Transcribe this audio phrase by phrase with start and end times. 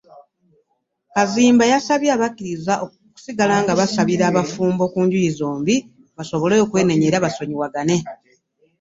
[1.13, 5.75] Kaziimba yasabye abakkiriza okusigala nga basabira abafumbo ku njuyi zombi
[6.17, 7.97] basobole okwenenya era basonyiwagane.